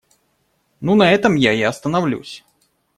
[0.79, 2.43] Ну, на этом я и остановлюсь.